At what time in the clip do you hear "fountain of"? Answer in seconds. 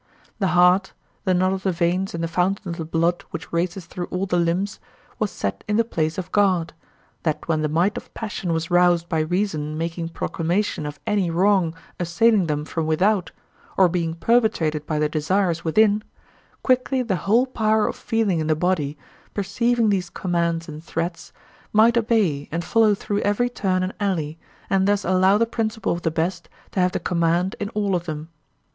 2.27-2.77